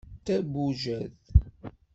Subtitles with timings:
[0.23, 1.23] D tabujadt.